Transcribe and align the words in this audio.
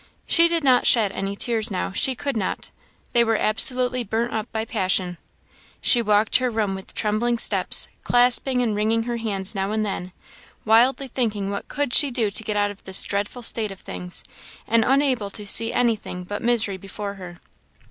She 0.25 0.47
did 0.47 0.63
not 0.63 0.87
shed 0.87 1.11
any 1.11 1.35
tears 1.35 1.69
now; 1.69 1.91
she 1.91 2.15
could 2.15 2.35
not; 2.35 2.71
they 3.13 3.23
were 3.23 3.37
absolutely 3.37 4.03
burnt 4.03 4.33
up 4.33 4.51
by 4.51 4.65
passion. 4.65 5.19
She 5.79 6.01
walked 6.01 6.37
her 6.37 6.49
room 6.49 6.73
with 6.73 6.95
trembling 6.95 7.37
steps, 7.37 7.87
clasping 8.03 8.63
and 8.63 8.75
wringing 8.75 9.03
her 9.03 9.17
hands 9.17 9.53
now 9.53 9.71
and 9.71 9.85
then, 9.85 10.11
wildly 10.65 11.07
thinking 11.07 11.51
what 11.51 11.67
could 11.67 11.93
she 11.93 12.09
do 12.09 12.31
to 12.31 12.43
get 12.43 12.57
out 12.57 12.71
of 12.71 12.83
this 12.83 13.03
dreadful 13.03 13.43
state 13.43 13.71
of 13.71 13.81
things, 13.81 14.23
and 14.65 14.83
unable 14.83 15.29
to 15.29 15.45
see 15.45 15.71
anything 15.71 16.23
but 16.23 16.41
misery 16.41 16.77
before 16.77 17.13
her. 17.13 17.39